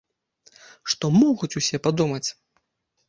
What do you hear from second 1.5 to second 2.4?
усе падумаць!